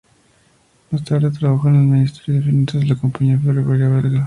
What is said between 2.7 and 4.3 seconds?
y en la compañía ferroviaria belga.